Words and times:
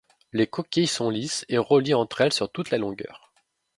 Les 0.33 0.47
coquilles 0.47 0.87
sont 0.87 1.11
lisses 1.11 1.45
et 1.47 1.59
reliées 1.59 1.93
entre 1.93 2.21
elles 2.21 2.33
sur 2.33 2.51
toute 2.51 2.71
la 2.71 2.79
longueur. 2.79 3.31